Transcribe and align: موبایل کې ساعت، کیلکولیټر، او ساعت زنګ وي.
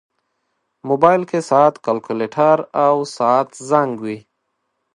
موبایل 0.89 1.21
کې 1.29 1.39
ساعت، 1.49 1.75
کیلکولیټر، 1.85 2.57
او 2.85 2.95
ساعت 3.17 3.49
زنګ 3.69 3.91
وي. 4.03 4.17